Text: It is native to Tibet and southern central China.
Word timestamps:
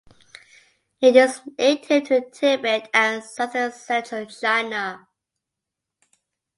It 0.99 1.15
is 1.15 1.41
native 1.59 2.05
to 2.07 2.27
Tibet 2.31 2.89
and 2.91 3.23
southern 3.23 3.71
central 3.71 4.25
China. 4.25 5.07